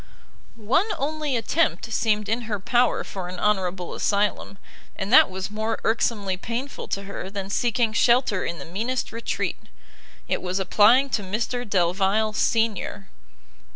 [0.55, 4.57] One only attempt seemed in her power for an honourable asylum,
[4.95, 9.59] and that was more irksomely painful to her than seeking shelter in the meanest retreat:
[10.27, 13.09] it was applying to Mr Delvile senior.